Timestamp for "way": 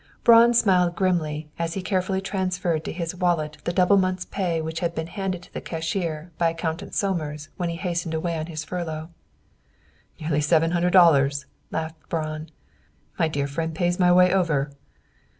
14.11-14.33